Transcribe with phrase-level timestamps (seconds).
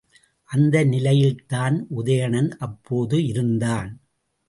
[0.49, 3.91] அந்த நிலையில்தான் உதயணன் அப்போது இருந்தான்.